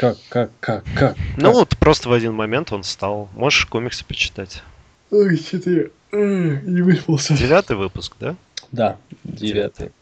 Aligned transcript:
Как, 0.00 0.16
как, 0.30 0.50
как, 0.60 0.84
как? 0.96 1.16
Ну 1.36 1.48
как? 1.48 1.54
вот 1.54 1.76
просто 1.76 2.08
в 2.08 2.14
один 2.14 2.32
момент 2.32 2.72
он 2.72 2.84
стал. 2.84 3.28
Можешь 3.34 3.66
комиксы 3.66 4.02
почитать. 4.02 4.62
Ой, 5.10 5.36
что-то 5.36 5.70
я 5.70 5.84
не 6.12 6.80
выспался. 6.80 7.36
Девятый 7.36 7.76
выпуск, 7.76 8.14
да? 8.18 8.34
Да, 8.72 8.96
девятый. 9.24 9.92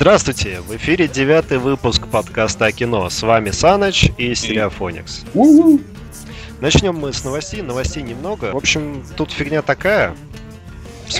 Здравствуйте! 0.00 0.62
В 0.62 0.74
эфире 0.76 1.08
девятый 1.08 1.58
выпуск 1.58 2.06
подкаста 2.06 2.64
о 2.64 2.72
кино. 2.72 3.10
С 3.10 3.20
вами 3.20 3.50
Саныч 3.50 4.10
и 4.16 4.34
Стереофоникс. 4.34 5.26
Начнем 6.62 6.96
мы 6.96 7.12
с 7.12 7.22
новостей. 7.22 7.60
Новостей 7.60 8.02
немного. 8.02 8.46
В 8.46 8.56
общем, 8.56 9.04
тут 9.18 9.30
фигня 9.30 9.60
такая. 9.60 10.16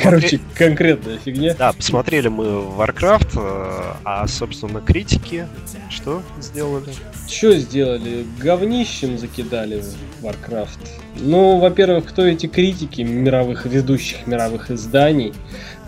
Короче, 0.02 0.40
конкретная 0.54 1.18
фигня. 1.18 1.54
Да, 1.58 1.74
посмотрели 1.74 2.28
мы 2.28 2.46
Warcraft, 2.46 3.32
э, 3.34 3.96
а, 4.02 4.26
собственно, 4.26 4.80
критики 4.80 5.46
что 5.90 6.22
сделали? 6.40 6.94
Что 7.28 7.52
сделали? 7.58 8.24
Говнищем 8.38 9.18
закидали 9.18 9.82
Warcraft. 10.22 10.78
Ну, 11.16 11.58
во-первых, 11.58 12.06
кто 12.06 12.24
эти 12.24 12.46
критики 12.46 13.02
мировых, 13.02 13.66
ведущих 13.66 14.26
мировых 14.26 14.70
изданий? 14.70 15.34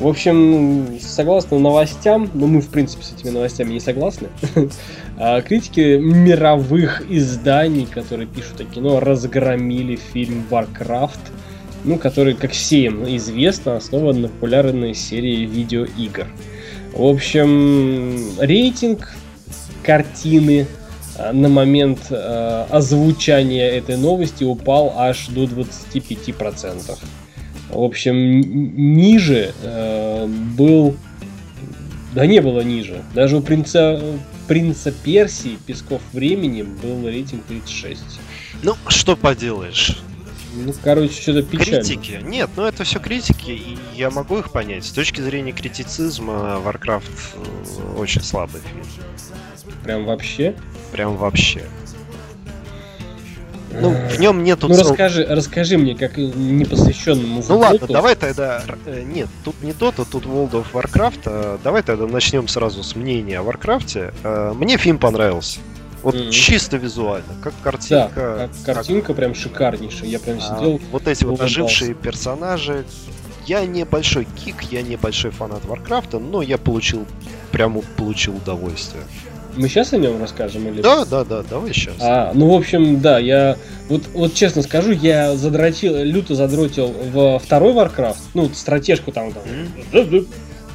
В 0.03 0.09
общем, 0.09 0.99
согласно 1.01 1.61
новостям, 1.61 2.29
ну 2.35 2.49
мы, 2.49 2.61
в 2.61 2.71
принципе, 2.71 3.05
с 3.05 3.13
этими 3.13 3.31
новостями 3.31 3.75
не 3.75 3.79
согласны, 3.79 4.31
а 5.17 5.41
критики 5.43 5.97
мировых 5.97 7.09
изданий, 7.09 7.87
которые 7.87 8.27
пишут 8.27 8.63
о 8.63 8.65
кино, 8.65 8.99
разгромили 8.99 9.95
фильм 9.95 10.45
Warcraft, 10.51 11.21
ну, 11.85 11.99
который, 11.99 12.35
как 12.35 12.51
всем 12.51 13.05
известно, 13.17 13.77
основан 13.77 14.23
на 14.23 14.29
популярной 14.29 14.93
серии 14.93 15.47
видеоигр. 15.47 16.27
В 16.95 17.05
общем, 17.05 18.41
рейтинг 18.41 19.15
картины 19.85 20.67
а, 21.17 21.33
на 21.33 21.49
момент 21.49 22.01
э, 22.11 22.67
озвучания 22.71 23.71
этой 23.71 23.97
новости 23.97 24.43
упал 24.43 24.95
аж 24.97 25.29
до 25.29 25.45
25%. 25.45 26.99
В 27.73 27.83
общем, 27.83 28.41
ниже 28.97 29.55
э, 29.63 30.27
был... 30.27 30.95
Да 32.15 32.27
не 32.27 32.41
было 32.41 32.61
ниже. 32.61 33.03
Даже 33.15 33.39
у 33.39 33.41
принца, 33.41 34.01
принца 34.47 34.93
Персии, 34.93 35.59
Песков 35.67 36.03
времени, 36.13 36.63
был 36.63 37.07
рейтинг 37.09 37.45
36. 37.47 38.03
Ну, 38.63 38.75
что 38.89 39.17
поделаешь? 39.17 39.99
Ну, 40.55 40.75
короче, 40.83 41.15
что-то 41.15 41.43
печально. 41.43 41.83
Критики? 41.83 42.21
Нет, 42.23 42.51
ну 42.57 42.65
это 42.65 42.85
все 42.85 43.01
критики, 43.01 43.51
и 43.51 43.79
я 43.95 44.11
могу 44.11 44.39
их 44.39 44.53
понять. 44.53 44.85
С 44.85 44.91
точки 44.91 45.23
зрения 45.23 45.53
критицизма, 45.53 46.61
Warcraft 46.63 47.11
э, 47.35 47.99
очень 47.99 48.21
слабый 48.21 48.61
фильм. 48.61 48.85
Прям 49.83 50.05
вообще. 50.05 50.55
Прям 50.93 51.17
вообще. 51.17 51.63
Ну, 53.81 53.91
в 53.91 54.19
нем 54.21 54.45
нету... 54.45 54.69
Ну, 54.69 54.75
цел- 54.75 54.91
расскажи, 54.91 55.27
расскажи 55.29 55.79
мне, 55.79 55.95
как 55.95 56.17
непосвященному 56.17 57.43
Ну 57.49 57.59
ладно, 57.59 57.87
давай 57.89 58.15
тогда... 58.15 58.63
э, 58.87 59.03
Нет, 59.03 59.29
тут 59.45 59.61
не 59.63 59.73
Dota, 59.73 60.07
тут 60.11 60.25
World 60.27 60.53
of 60.53 60.67
Warcraft. 60.73 61.21
э, 61.27 61.59
Давай 61.65 61.83
тогда 61.83 62.07
начнем 62.07 62.49
сразу 62.49 62.83
с 62.83 62.95
мнения 62.97 63.41
о 63.41 63.43
Warcraft. 63.43 64.15
Э, 64.23 64.53
Мне 64.55 64.77
фильм 64.77 64.99
понравился. 64.99 65.59
Вот 66.03 66.15
Мгм. 66.17 66.31
чисто 66.31 66.77
визуально, 66.79 67.35
как 67.43 67.55
Да, 67.55 67.63
картинка. 67.71 68.51
как 68.65 68.75
картинка 68.77 69.15
прям 69.15 69.35
шикарнейшая. 69.35 70.09
Я 70.09 70.19
прям 70.19 70.39
а, 70.39 70.41
сидел. 70.41 70.81
вот 70.91 71.07
эти 71.07 71.25
вот 71.25 71.41
ожившие 71.41 71.95
персонажи. 71.95 72.85
Я 73.47 73.65
не 73.67 73.85
большой 73.85 74.25
гик, 74.25 74.63
я 74.71 74.83
не 74.83 74.97
большой 74.97 75.31
фанат 75.31 75.65
Варкрафта, 75.65 76.19
но 76.19 76.43
я 76.43 76.59
получил, 76.59 77.07
прямо 77.53 77.83
получил 77.97 78.37
удовольствие. 78.37 79.03
Мы 79.57 79.69
сейчас 79.69 79.93
о 79.93 79.99
нем 79.99 80.21
расскажем 80.21 80.67
или? 80.69 80.81
Да, 80.81 81.05
да, 81.05 81.25
да, 81.25 81.43
давай 81.43 81.73
сейчас. 81.73 81.95
А, 82.01 82.33
ну 82.35 82.51
в 82.51 82.55
общем, 82.55 83.01
да, 83.01 83.19
я 83.19 83.57
вот, 83.89 84.03
вот 84.15 84.35
честно 84.35 84.63
скажу, 84.63 84.93
я 84.93 85.37
задротил, 85.37 85.97
люто 86.03 86.35
задротил 86.35 86.95
во 87.13 87.39
второй 87.39 87.73
Warcraft, 87.73 88.17
ну, 88.35 88.49
стратежку 88.55 89.13
там, 89.13 89.33
там 89.33 89.43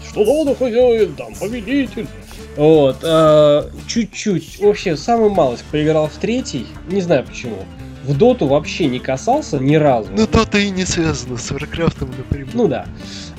что 0.09 0.23
надо, 0.23 0.55
хозяин, 0.55 1.15
там, 1.15 1.33
победитель. 1.39 2.07
Вот, 2.55 2.97
а, 3.03 3.69
чуть-чуть, 3.87 4.59
вообще, 4.59 4.97
самый 4.97 5.29
малость 5.29 5.63
поиграл 5.71 6.07
в 6.07 6.17
третий, 6.17 6.67
не 6.89 7.01
знаю 7.01 7.23
почему. 7.25 7.57
В 8.03 8.17
доту 8.17 8.47
вообще 8.47 8.85
не 8.85 8.99
касался 8.99 9.59
ни 9.59 9.75
разу. 9.75 10.09
Ну 10.15 10.25
то-то 10.27 10.57
и 10.57 10.69
не 10.69 10.85
связано 10.85 11.37
с 11.37 11.51
Варкрафтом 11.51 12.09
напрямую. 12.17 12.49
Ну 12.53 12.67
да. 12.69 12.85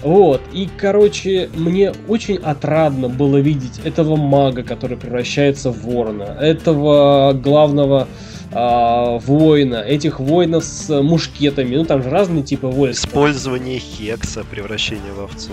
Вот. 0.02 0.40
И, 0.52 0.68
короче, 0.76 1.50
мне 1.54 1.92
очень 2.06 2.36
отрадно 2.36 3.08
было 3.08 3.38
видеть 3.38 3.80
этого 3.84 4.16
мага, 4.16 4.62
который 4.62 4.96
превращается 4.96 5.70
в 5.70 5.84
ворона, 5.84 6.36
этого 6.40 7.32
главного 7.32 8.06
а, 8.52 9.18
воина, 9.18 9.76
этих 9.76 10.20
воинов 10.20 10.64
с 10.64 11.02
мушкетами. 11.02 11.76
Ну, 11.76 11.84
там 11.84 12.02
же 12.02 12.10
разные 12.10 12.42
типы 12.42 12.66
войск. 12.66 13.06
Использование 13.06 13.78
хекса, 13.78 14.44
превращение 14.48 15.12
в 15.12 15.20
овцу. 15.20 15.52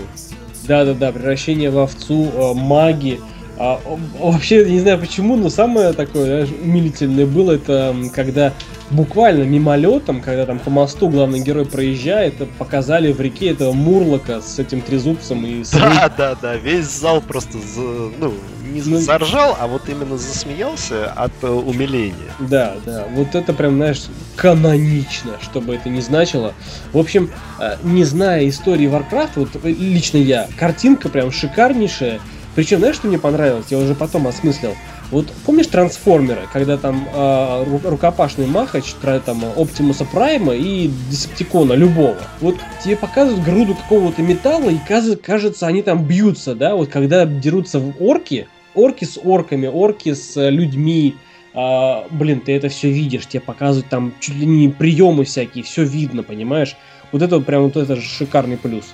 Да-да-да, 0.66 1.12
превращение 1.12 1.70
в 1.70 1.78
овцу, 1.78 2.30
а, 2.34 2.54
маги. 2.54 3.20
А, 3.58 3.80
вообще, 4.20 4.64
не 4.68 4.80
знаю 4.80 4.98
почему, 4.98 5.36
но 5.36 5.50
самое 5.50 5.92
такое 5.92 6.24
знаешь, 6.24 6.48
умилительное 6.62 7.26
было, 7.26 7.52
это 7.52 7.94
когда 8.14 8.52
буквально 8.90 9.42
мимолетом, 9.44 10.20
когда 10.20 10.46
там 10.46 10.58
по 10.58 10.70
мосту 10.70 11.08
главный 11.08 11.40
герой 11.40 11.66
проезжает, 11.66 12.34
показали 12.58 13.12
в 13.12 13.20
реке 13.20 13.50
этого 13.50 13.72
Мурлока 13.72 14.40
с 14.40 14.58
этим 14.58 14.80
трезубцем 14.80 15.44
и 15.44 15.64
с 15.64 15.70
Да, 15.70 16.12
да, 16.16 16.34
да, 16.40 16.56
весь 16.56 16.86
зал 16.86 17.20
просто, 17.20 17.58
за- 17.58 18.10
ну, 18.18 18.34
не 18.72 18.82
Ну, 18.82 18.98
заржал, 18.98 19.56
а 19.58 19.66
вот 19.66 19.88
именно 19.88 20.18
засмеялся 20.18 21.10
от 21.12 21.32
э, 21.42 21.48
умиления. 21.48 22.14
Да, 22.40 22.76
да, 22.84 23.06
вот 23.14 23.34
это 23.34 23.52
прям, 23.52 23.76
знаешь, 23.76 24.04
канонично, 24.36 25.32
что 25.40 25.60
бы 25.60 25.74
это 25.74 25.88
ни 25.88 26.00
значило. 26.00 26.52
В 26.92 26.98
общем, 26.98 27.30
э, 27.58 27.76
не 27.82 28.04
зная 28.04 28.48
истории 28.48 28.88
Warcraft, 28.88 29.30
вот 29.36 29.48
э, 29.62 29.68
лично 29.70 30.18
я, 30.18 30.48
картинка 30.56 31.08
прям 31.08 31.30
шикарнейшая. 31.32 32.20
Причем, 32.54 32.78
знаешь, 32.78 32.96
что 32.96 33.06
мне 33.08 33.18
понравилось? 33.18 33.66
Я 33.68 33.76
уже 33.78 33.94
потом 33.94 34.26
осмыслил. 34.26 34.74
Вот 35.10 35.26
помнишь 35.44 35.68
трансформеры, 35.68 36.48
когда 36.52 36.76
там 36.76 37.08
э, 37.12 37.16
ру- 37.16 37.88
рукопашный 37.88 38.46
махач, 38.46 38.94
там 39.24 39.44
Оптимуса 39.56 40.04
Прайма 40.04 40.54
и 40.54 40.90
Десептикона 41.10 41.74
любого. 41.74 42.16
Вот 42.40 42.56
тебе 42.82 42.96
показывают 42.96 43.44
груду 43.44 43.74
какого-то 43.74 44.22
металла, 44.22 44.70
и 44.70 44.78
кажется, 44.78 45.66
они 45.66 45.82
там 45.82 46.04
бьются, 46.04 46.54
да, 46.54 46.74
вот 46.74 46.88
когда 46.88 47.24
дерутся 47.24 47.78
в 47.78 48.02
орки, 48.02 48.48
орки 48.74 49.04
с 49.04 49.18
орками, 49.22 49.68
орки 49.68 50.12
с 50.12 50.36
э, 50.36 50.50
людьми, 50.50 51.14
а, 51.58 52.06
блин, 52.10 52.40
ты 52.40 52.54
это 52.54 52.68
все 52.68 52.90
видишь, 52.90 53.26
тебе 53.26 53.40
показывают 53.40 53.88
там 53.88 54.12
чуть 54.20 54.34
ли 54.34 54.44
не 54.44 54.68
приемы 54.68 55.24
всякие, 55.24 55.64
все 55.64 55.84
видно, 55.84 56.22
понимаешь? 56.22 56.76
Вот 57.12 57.22
это 57.22 57.40
прям 57.40 57.62
вот 57.62 57.76
это 57.76 57.96
же 57.96 58.02
шикарный 58.02 58.58
плюс. 58.58 58.84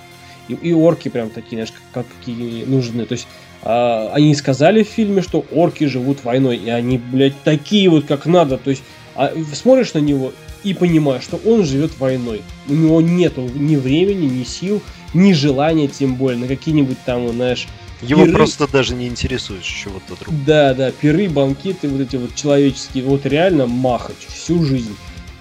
И, 0.47 0.53
и 0.53 0.73
орки 0.73 1.09
прям 1.09 1.29
такие, 1.29 1.57
знаешь, 1.57 1.73
как 1.93 2.05
какие 2.07 2.63
нужны. 2.63 3.05
То 3.05 3.13
есть 3.13 3.27
а, 3.63 4.11
они 4.13 4.35
сказали 4.35 4.83
в 4.83 4.87
фильме, 4.87 5.21
что 5.21 5.45
орки 5.51 5.85
живут 5.85 6.23
войной, 6.23 6.57
и 6.57 6.69
они, 6.69 6.97
блядь, 6.97 7.41
такие 7.43 7.89
вот 7.89 8.05
как 8.05 8.25
надо. 8.25 8.57
То 8.57 8.69
есть 8.69 8.83
а, 9.15 9.31
смотришь 9.53 9.93
на 9.93 9.99
него 9.99 10.33
и 10.63 10.73
понимаешь, 10.73 11.23
что 11.23 11.39
он 11.45 11.65
живет 11.65 11.91
войной. 11.99 12.41
У 12.67 12.73
него 12.73 13.01
нету 13.01 13.49
ни 13.55 13.75
времени, 13.75 14.25
ни 14.25 14.43
сил, 14.43 14.81
ни 15.13 15.33
желания, 15.33 15.87
тем 15.87 16.15
более, 16.15 16.39
на 16.39 16.47
какие-нибудь 16.47 16.97
там, 17.05 17.29
знаешь, 17.29 17.67
Его 18.01 18.25
Пиры- 18.25 18.33
просто 18.33 18.67
даже 18.71 18.95
не 18.95 19.07
интересует 19.07 19.63
чего-то 19.63 20.15
другого. 20.19 20.41
да, 20.45 20.73
да, 20.73 20.91
пиры, 20.91 21.29
банкеты, 21.29 21.87
вот 21.87 22.01
эти 22.01 22.17
вот 22.17 22.35
человеческие, 22.35 23.03
вот 23.03 23.25
реально 23.25 23.65
махач 23.65 24.15
всю 24.27 24.63
жизнь. 24.65 24.95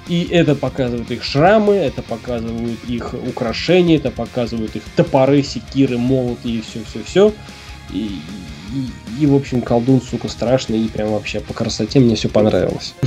И 0.09 0.27
это 0.31 0.55
показывает 0.57 1.11
их 1.13 1.23
шрамы, 1.23 1.75
это 1.75 2.03
показывают 2.03 2.79
их 2.89 3.15
украшения, 3.15 3.97
это 3.97 4.11
показывают 4.11 4.75
их 4.77 4.83
топоры, 4.97 5.43
секиры, 5.43 5.97
молоты 5.97 6.49
и 6.49 6.61
все-все-все. 6.61 7.33
И, 7.90 8.20
и, 8.73 9.23
и, 9.23 9.26
в 9.26 9.34
общем, 9.34 9.62
колдун, 9.62 10.00
сука, 10.00 10.29
страшный, 10.29 10.81
и 10.81 10.88
прям 10.88 11.12
вообще 11.12 11.40
по 11.40 11.52
красоте 11.55 12.00
мне 12.00 12.17
все 12.17 12.29
понравилось. 12.29 12.94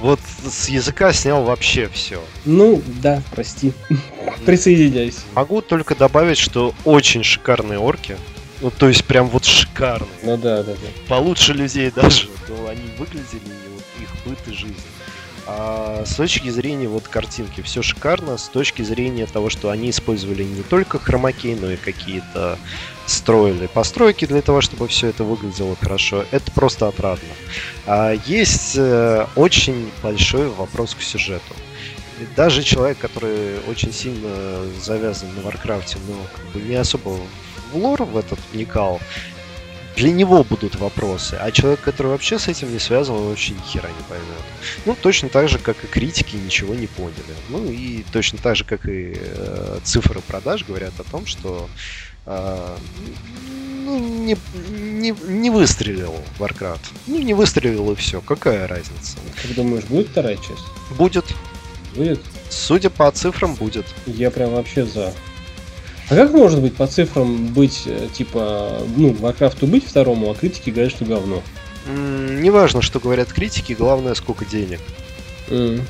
Вот 0.00 0.18
с 0.48 0.70
языка 0.70 1.12
снял 1.12 1.44
вообще 1.44 1.90
все. 1.92 2.22
Ну, 2.46 2.80
да, 3.02 3.22
прости. 3.32 3.74
Присоединяйся. 4.46 5.20
Могу 5.34 5.60
только 5.60 5.94
добавить, 5.94 6.38
что 6.38 6.74
очень 6.86 7.22
шикарные 7.22 7.78
орки. 7.78 8.16
Ну, 8.62 8.70
то 8.70 8.88
есть 8.88 9.04
прям 9.04 9.28
вот 9.28 9.44
шикарные. 9.44 10.08
Ну 10.22 10.38
да, 10.38 10.62
да, 10.62 10.72
да. 10.72 10.88
Получше 11.06 11.52
людей 11.52 11.90
даже. 11.90 12.28
То 12.46 12.68
они 12.68 12.90
выглядели, 12.98 13.40
и 13.44 13.68
вот 13.74 13.84
их 14.00 14.08
быт 14.24 14.38
и 14.46 14.52
жизнь. 14.52 14.74
А 15.46 16.04
с 16.04 16.14
точки 16.14 16.48
зрения 16.48 16.88
вот 16.88 17.08
картинки 17.08 17.60
все 17.62 17.82
шикарно, 17.82 18.38
с 18.38 18.48
точки 18.48 18.82
зрения 18.82 19.26
того, 19.26 19.50
что 19.50 19.70
они 19.70 19.90
использовали 19.90 20.44
не 20.44 20.62
только 20.62 20.98
хромакей, 20.98 21.54
но 21.54 21.70
и 21.70 21.76
какие-то 21.76 22.58
строили 23.06 23.66
постройки 23.66 24.24
для 24.24 24.42
того, 24.42 24.60
чтобы 24.60 24.86
все 24.88 25.08
это 25.08 25.24
выглядело 25.24 25.76
хорошо, 25.76 26.24
это 26.30 26.50
просто 26.52 26.86
отрадно. 26.88 27.28
А 27.86 28.12
есть 28.26 28.74
э, 28.76 29.26
очень 29.34 29.90
большой 30.02 30.48
вопрос 30.48 30.94
к 30.94 31.02
сюжету. 31.02 31.54
Даже 32.36 32.62
человек, 32.62 32.98
который 32.98 33.58
очень 33.68 33.92
сильно 33.92 34.62
завязан 34.80 35.34
на 35.34 35.42
Варкрафте, 35.42 35.96
но 36.06 36.14
как 36.34 36.44
бы 36.52 36.60
не 36.60 36.76
особо 36.76 37.18
в 37.72 37.76
лор 37.76 38.02
в 38.04 38.16
этот 38.16 38.38
вникал, 38.52 39.00
для 40.00 40.12
него 40.12 40.42
будут 40.44 40.76
вопросы, 40.76 41.34
а 41.38 41.52
человек, 41.52 41.80
который 41.80 42.08
вообще 42.08 42.38
с 42.38 42.48
этим 42.48 42.72
не 42.72 42.78
связан, 42.78 43.16
он 43.16 43.28
вообще 43.28 43.52
ни 43.52 43.60
хера 43.60 43.88
не 43.88 44.04
поймет. 44.08 44.44
Ну, 44.86 44.96
точно 44.98 45.28
так 45.28 45.50
же, 45.50 45.58
как 45.58 45.84
и 45.84 45.86
критики 45.86 46.36
ничего 46.36 46.74
не 46.74 46.86
поняли. 46.86 47.34
Ну, 47.50 47.70
и 47.70 48.02
точно 48.10 48.38
так 48.38 48.56
же, 48.56 48.64
как 48.64 48.88
и 48.88 49.14
э, 49.14 49.78
цифры 49.84 50.20
продаж 50.22 50.64
говорят 50.64 50.94
о 50.98 51.04
том, 51.04 51.26
что 51.26 51.68
э, 52.24 52.76
ну, 53.84 53.98
не, 53.98 54.38
не, 54.70 55.10
не 55.10 55.50
выстрелил 55.50 56.14
Warcraft. 56.38 56.80
Ну, 57.06 57.18
не 57.18 57.34
выстрелил 57.34 57.92
и 57.92 57.94
все. 57.94 58.22
Какая 58.22 58.66
разница? 58.66 59.18
Как 59.42 59.54
думаешь, 59.54 59.84
будет 59.84 60.08
вторая 60.08 60.36
часть? 60.36 60.64
Будет. 60.96 61.26
Будет? 61.94 62.22
Судя 62.48 62.88
по 62.88 63.10
цифрам, 63.10 63.54
будет. 63.54 63.84
Я 64.06 64.30
прям 64.30 64.52
вообще 64.52 64.86
за. 64.86 65.12
А 66.10 66.16
как 66.16 66.32
может 66.32 66.60
быть 66.60 66.74
по 66.74 66.88
цифрам 66.88 67.46
быть, 67.52 67.82
э, 67.86 68.08
типа, 68.12 68.82
ну, 68.96 69.12
Warcraft 69.12 69.64
быть 69.66 69.86
второму, 69.86 70.30
а 70.30 70.34
критики 70.34 70.70
говорят, 70.70 70.90
что 70.90 71.04
говно? 71.04 71.40
М, 71.86 72.42
Неважно, 72.42 72.82
что 72.82 72.98
говорят 72.98 73.32
критики, 73.32 73.74
главное, 73.74 74.14
сколько 74.14 74.44
денег. 74.44 74.80
М. 75.48 75.82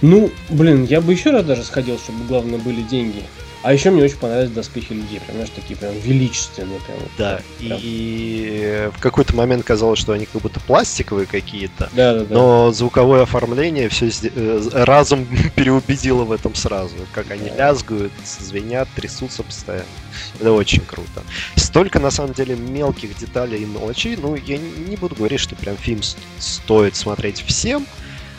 Ну, 0.00 0.30
блин, 0.48 0.84
я 0.84 1.02
бы 1.02 1.12
еще 1.12 1.30
раз 1.30 1.44
даже 1.44 1.62
сходил, 1.62 1.98
чтобы 1.98 2.24
главное 2.24 2.58
были 2.58 2.80
деньги. 2.80 3.22
А 3.62 3.72
еще 3.72 3.90
мне 3.90 4.02
очень 4.02 4.16
понравились 4.16 4.50
доспехи 4.50 4.92
людей, 4.92 5.20
прям, 5.20 5.36
знаешь, 5.36 5.50
такие 5.50 5.76
прям 5.76 5.96
величественные. 5.96 6.80
Прям, 6.80 6.98
Да, 7.16 7.40
прям. 7.58 7.78
и 7.80 8.90
в 8.92 9.00
какой-то 9.00 9.36
момент 9.36 9.64
казалось, 9.64 10.00
что 10.00 10.12
они 10.12 10.26
как 10.26 10.42
будто 10.42 10.58
пластиковые 10.58 11.26
какие-то. 11.26 11.88
Да, 11.92 12.14
да, 12.14 12.24
да. 12.24 12.34
Но 12.34 12.72
звуковое 12.72 13.22
оформление 13.22 13.88
все 13.88 14.10
разум 14.72 15.28
переубедило 15.54 16.24
в 16.24 16.32
этом 16.32 16.56
сразу. 16.56 16.96
Как 17.12 17.30
они 17.30 17.50
Да. 17.50 17.68
лязгают, 17.68 18.12
звенят, 18.24 18.88
трясутся 18.96 19.44
постоянно. 19.44 19.86
Это 20.40 20.52
очень 20.52 20.84
круто. 20.84 21.22
Столько 21.54 22.00
на 22.00 22.10
самом 22.10 22.32
деле 22.32 22.56
мелких 22.56 23.16
деталей 23.16 23.62
и 23.62 23.64
мелочей. 23.64 24.16
Ну, 24.16 24.34
я 24.34 24.58
не 24.58 24.96
буду 24.96 25.14
говорить, 25.14 25.40
что 25.40 25.54
прям 25.54 25.76
фильм 25.76 26.00
стоит 26.38 26.96
смотреть 26.96 27.42
всем. 27.42 27.86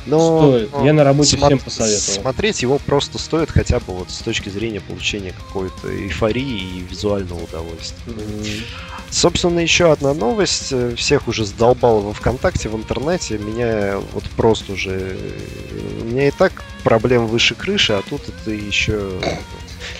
Но 0.05 0.49
Стоит. 0.67 0.69
Я 0.83 0.93
на 0.93 1.03
работе 1.03 1.37
смо- 1.37 1.45
всем 1.47 1.59
посоветовал. 1.59 2.21
Смотреть 2.21 2.61
его 2.61 2.77
просто 2.79 3.17
стоит 3.17 3.49
хотя 3.51 3.79
бы 3.79 3.93
вот 3.93 4.11
с 4.11 4.17
точки 4.19 4.49
зрения 4.49 4.81
получения 4.81 5.31
какой-то 5.33 5.87
эйфории 5.95 6.77
и 6.77 6.79
визуального 6.89 7.43
удовольствия. 7.43 8.13
М. 8.13 8.43
Собственно, 9.09 9.59
еще 9.59 9.91
одна 9.91 10.13
новость. 10.13 10.67
э, 10.71 10.95
Всех 10.97 11.27
уже 11.27 11.45
задолбало 11.45 11.99
во 12.01 12.13
ВКонтакте, 12.13 12.67
в 12.69 12.75
интернете. 12.75 13.37
Меня 13.37 13.99
вот 14.13 14.23
просто 14.31 14.73
уже... 14.73 15.15
э, 15.17 16.01
У 16.01 16.05
меня 16.05 16.27
и 16.27 16.31
так 16.31 16.63
проблем 16.83 17.27
выше 17.27 17.55
крыши, 17.55 17.93
а 17.93 18.01
тут 18.09 18.21
это 18.27 18.51
еще... 18.51 19.11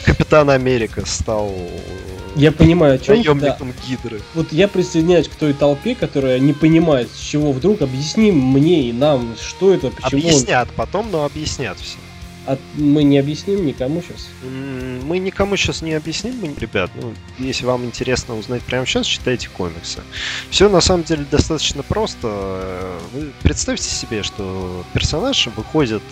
Капитан 0.06 0.50
Америка 0.50 1.06
стал 1.06 1.50
э, 1.56 1.80
Я 2.36 2.52
понимаю, 2.52 2.96
о 2.96 2.98
чем 2.98 3.18
ты, 3.18 3.24
да. 3.24 3.34
наемником 3.34 3.74
Гидры. 3.88 4.22
Вот 4.34 4.52
я 4.52 4.68
присоединяюсь 4.68 5.28
к 5.28 5.36
той 5.36 5.54
толпе, 5.54 5.96
которая 5.96 6.40
не 6.40 6.54
понимает, 6.54 7.10
с 7.14 7.20
чего 7.20 7.52
вдруг. 7.52 7.82
Объясни 7.82 8.32
мне 8.32 8.90
и 8.90 8.94
нам, 8.94 9.36
что 9.40 9.74
это, 9.74 9.90
почему 9.90 10.22
Объяснят 10.22 10.70
потом, 10.76 11.12
но 11.12 11.26
объяснят 11.26 11.78
все. 11.80 11.98
А 12.46 12.58
мы 12.76 13.04
не 13.04 13.20
объясним 13.20 13.66
никому 13.66 14.02
сейчас. 14.02 14.28
Мы 14.44 15.20
никому 15.20 15.56
сейчас 15.56 15.82
не 15.82 15.94
объясним, 15.94 16.36
мы- 16.42 16.54
ребят. 16.60 16.92
Ну, 17.02 17.14
если 17.40 17.66
вам 17.66 17.86
интересно 17.86 18.38
узнать 18.38 18.62
прямо 18.64 18.86
сейчас, 18.86 19.06
читайте 19.06 19.48
комиксы. 19.48 20.02
Все 20.50 20.68
на 20.68 20.82
самом 20.82 21.04
деле 21.04 21.26
достаточно 21.32 21.84
просто. 21.84 23.00
Вы 23.14 23.32
представьте 23.44 23.88
себе, 23.88 24.24
что 24.24 24.84
персонаж 24.94 25.48
выходит 25.56 26.04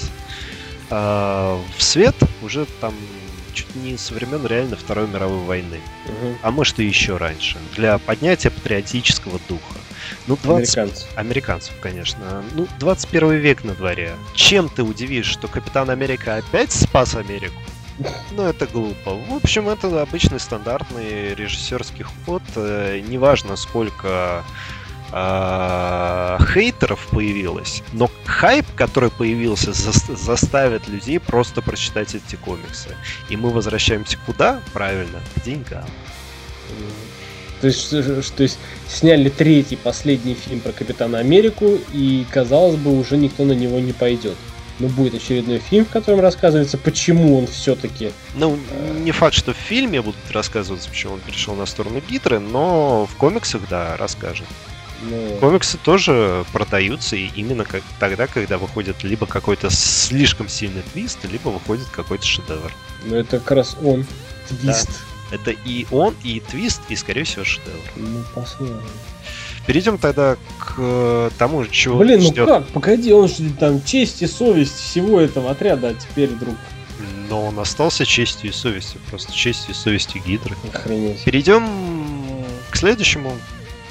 э, 0.89 1.57
в 1.77 1.83
свет 1.83 2.15
уже 2.41 2.65
там 2.79 2.93
чуть 3.53 3.75
не 3.75 3.97
со 3.97 4.13
времен 4.13 4.45
реально 4.45 4.75
Второй 4.75 5.07
мировой 5.07 5.45
войны. 5.45 5.79
Мгм. 6.07 6.37
А 6.41 6.51
может 6.51 6.79
и 6.79 6.85
еще 6.85 7.17
раньше. 7.17 7.57
Для 7.75 7.97
поднятия 7.97 8.49
патриотического 8.49 9.39
духа. 9.47 9.79
Ну, 10.27 10.37
20 10.43 10.77
Американцы. 10.77 11.05
Американцев, 11.15 11.73
конечно. 11.81 12.43
Ну, 12.53 12.67
21 12.79 13.33
век 13.33 13.63
на 13.63 13.73
дворе. 13.73 14.13
Чем 14.33 14.69
ты 14.69 14.83
удивишь, 14.83 15.27
что 15.27 15.47
Капитан 15.47 15.89
Америка 15.89 16.37
опять 16.37 16.71
спас 16.71 17.15
Америку? 17.15 17.61
Ну, 18.31 18.43
это 18.43 18.65
глупо. 18.67 19.15
В 19.15 19.33
общем, 19.33 19.69
это 19.69 20.01
обычный 20.01 20.39
стандартный 20.39 21.35
режиссерский 21.35 22.05
ход. 22.25 22.41
Э, 22.55 22.99
Неважно, 22.99 23.55
сколько 23.55 24.43
хейтеров 25.11 27.07
появилось, 27.11 27.83
но 27.93 28.09
хайп, 28.25 28.65
который 28.75 29.09
появился, 29.09 29.71
зас- 29.71 30.15
заставит 30.15 30.87
людей 30.87 31.19
просто 31.19 31.61
прочитать 31.61 32.15
эти 32.15 32.35
комиксы. 32.35 32.95
И 33.29 33.35
мы 33.37 33.49
возвращаемся 33.49 34.17
куда? 34.25 34.61
Правильно, 34.73 35.19
к 35.35 35.43
деньгам. 35.43 35.85
То 37.59 37.67
есть, 37.67 37.85
что- 37.85 38.23
что- 38.23 38.37
то 38.37 38.43
есть 38.43 38.57
сняли 38.89 39.29
третий, 39.29 39.75
последний 39.75 40.33
фильм 40.33 40.61
про 40.61 40.71
Капитана 40.71 41.19
Америку, 41.19 41.77
и, 41.93 42.25
казалось 42.31 42.75
бы, 42.75 42.97
уже 42.97 43.17
никто 43.17 43.43
на 43.43 43.51
него 43.51 43.79
не 43.79 43.93
пойдет. 43.93 44.35
Но 44.79 44.87
будет 44.87 45.13
очередной 45.13 45.59
фильм, 45.59 45.85
в 45.85 45.89
котором 45.89 46.21
рассказывается, 46.21 46.79
почему 46.79 47.37
он 47.37 47.45
все-таки... 47.45 48.11
Ну, 48.33 48.57
не 49.03 49.11
факт, 49.11 49.35
что 49.35 49.53
в 49.53 49.57
фильме 49.57 50.01
будут 50.01 50.31
рассказываться, 50.31 50.89
почему 50.89 51.13
он 51.13 51.19
перешел 51.19 51.53
на 51.53 51.67
сторону 51.67 52.01
Гидры, 52.09 52.39
но 52.39 53.05
в 53.05 53.15
комиксах, 53.15 53.61
да, 53.69 53.95
расскажет. 53.97 54.47
Ну, 55.03 55.37
Комиксы 55.39 55.77
тоже 55.77 56.45
продаются 56.53 57.15
и 57.15 57.29
именно 57.35 57.65
как 57.65 57.81
тогда, 57.99 58.27
когда 58.27 58.57
выходит 58.57 59.03
либо 59.03 59.25
какой-то 59.25 59.69
слишком 59.69 60.47
сильный 60.47 60.83
твист, 60.93 61.19
либо 61.31 61.49
выходит 61.49 61.87
какой-то 61.87 62.25
шедевр. 62.25 62.71
ну, 63.05 63.15
это 63.15 63.39
как 63.39 63.51
раз 63.51 63.77
он. 63.83 64.05
Твист. 64.47 64.89
Это 65.31 65.51
и 65.51 65.87
он, 65.91 66.13
и 66.23 66.39
твист, 66.41 66.81
и, 66.89 66.95
скорее 66.95 67.23
всего, 67.23 67.45
шедевр. 67.45 67.79
Ну, 67.95 68.23
посмотрим. 68.35 68.83
Перейдем 69.65 69.97
тогда 69.97 70.37
к 70.59 70.75
э, 70.77 71.29
тому, 71.37 71.65
чего 71.67 71.99
Блин, 71.99 72.19
ну 72.19 72.31
ждет. 72.31 72.47
как? 72.47 72.67
Погоди, 72.69 73.13
он 73.13 73.27
же 73.27 73.51
там 73.59 73.83
честь 73.83 74.21
и 74.21 74.27
совесть 74.27 74.77
всего 74.77 75.19
этого 75.19 75.51
отряда, 75.51 75.89
а 75.89 75.93
теперь 75.93 76.29
вдруг... 76.29 76.55
Но 77.29 77.45
он 77.47 77.59
остался 77.59 78.05
честью 78.05 78.49
и 78.49 78.53
совестью, 78.53 78.99
просто 79.09 79.31
честью 79.31 79.71
и 79.71 79.77
совестью 79.77 80.21
Гидры. 80.25 80.55
Охренеть. 80.73 81.23
Перейдем 81.23 81.65
к 82.71 82.75
следующему, 82.75 83.37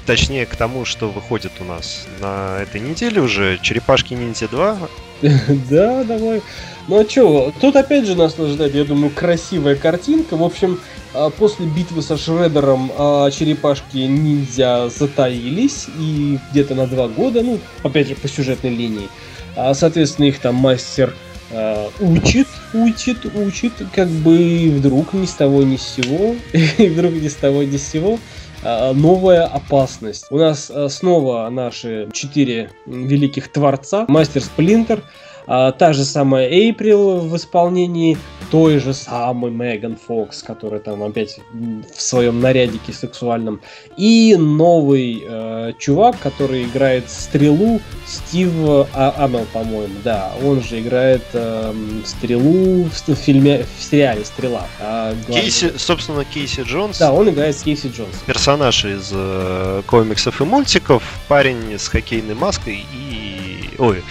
точнее 0.07 0.47
к 0.47 0.57
тому, 0.57 0.85
что 0.85 1.09
выходит 1.09 1.52
у 1.61 1.64
нас 1.64 2.07
на 2.21 2.59
этой 2.61 2.80
неделе 2.80 3.21
уже. 3.21 3.59
Черепашки 3.62 4.14
ниндзя 4.14 4.49
2. 4.49 4.78
Да, 5.71 6.04
давай. 6.04 6.42
Ну 6.88 6.99
а 6.99 7.04
чё, 7.04 7.52
тут 7.61 7.76
опять 7.76 8.07
же 8.07 8.16
нас 8.16 8.38
ожидает, 8.38 8.75
я 8.75 8.85
думаю, 8.85 9.11
красивая 9.11 9.76
картинка. 9.76 10.37
В 10.37 10.42
общем, 10.42 10.80
а, 11.12 11.30
после 11.30 11.66
битвы 11.66 12.02
со 12.02 12.16
Шредером 12.16 12.90
а, 12.97 13.30
черепашки 13.30 13.99
ниндзя 13.99 14.88
затаились 14.88 15.87
и 15.99 16.38
где-то 16.50 16.75
на 16.75 16.87
два 16.87 17.09
года, 17.09 17.42
ну, 17.42 17.59
опять 17.83 18.09
же, 18.09 18.14
по 18.14 18.28
сюжетной 18.28 18.71
линии. 18.71 19.09
А, 19.57 19.75
соответственно, 19.75 20.26
их 20.26 20.38
там 20.38 20.54
мастер 20.54 21.14
учит, 21.99 22.47
учит, 22.73 23.26
учит, 23.35 23.73
как 23.92 24.09
бы 24.09 24.73
вдруг 24.76 25.14
ни 25.14 25.26
с 25.26 25.33
того 25.33 25.64
ни 25.64 25.76
с 25.76 25.83
сего, 25.83 26.37
и 26.52 26.88
вдруг 26.88 27.12
ни 27.12 27.26
с 27.26 27.35
того 27.35 27.64
ни 27.64 27.76
с 27.76 27.88
сего 27.88 28.21
новая 28.62 29.45
опасность. 29.45 30.26
У 30.31 30.38
нас 30.38 30.71
а, 30.71 30.88
снова 30.88 31.49
наши 31.50 32.09
четыре 32.12 32.71
великих 32.87 33.50
творца. 33.52 34.05
Мастер 34.09 34.43
Сплинтер, 34.43 35.02
а, 35.47 35.73
та 35.73 35.93
же 35.93 36.05
самая 36.05 36.49
Эйприл 36.49 37.21
в 37.21 37.37
исполнении 37.37 38.19
той 38.50 38.78
же 38.78 38.92
самой 38.95 39.50
Меган 39.50 39.97
Фокс, 39.97 40.42
которая 40.42 40.80
там 40.80 41.02
опять 41.02 41.38
в 41.52 42.00
своем 42.02 42.40
нарядике 42.40 42.92
сексуальном. 42.92 43.61
И 43.97 44.37
новый 44.38 45.23
э, 45.26 45.73
чувак, 45.78 46.19
который 46.21 46.64
играет 46.64 47.09
Стрелу, 47.11 47.80
Стив 48.07 48.50
А- 48.92 49.14
Амел, 49.19 49.47
по-моему, 49.52 49.95
да. 50.02 50.33
Он 50.45 50.62
же 50.62 50.80
играет 50.80 51.23
эм, 51.33 52.02
Стрелу 52.04 52.85
в, 52.85 53.09
в 53.09 53.14
фильме, 53.14 53.64
в 53.78 53.83
сериале 53.83 54.25
Стрела. 54.25 54.66
А 54.80 55.14
главный- 55.26 55.42
Кейси, 55.42 55.73
собственно, 55.76 56.25
Кейси 56.25 56.62
Джонс. 56.62 56.99
Да, 56.99 57.12
он 57.12 57.28
играет 57.30 57.57
Кейси 57.57 57.87
Джонс. 57.95 58.16
Персонаж 58.26 58.85
из 58.85 59.11
э, 59.12 59.83
комиксов 59.87 60.40
и 60.40 60.45
мультиков, 60.45 61.02
парень 61.28 61.78
с 61.78 61.88
хоккейной 61.88 62.35
маской 62.35 62.85
и... 62.92 63.71
Ой, 63.78 64.02